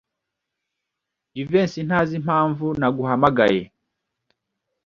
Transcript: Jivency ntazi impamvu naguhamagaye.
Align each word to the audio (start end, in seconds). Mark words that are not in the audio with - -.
Jivency 1.33 1.79
ntazi 1.87 2.13
impamvu 2.19 2.65
naguhamagaye. 2.79 3.61